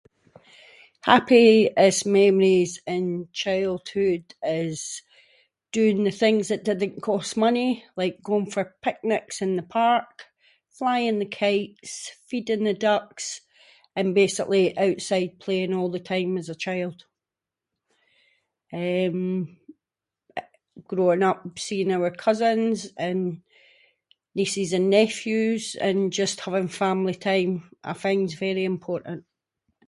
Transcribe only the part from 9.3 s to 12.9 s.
in the park, flying the kites, feeding the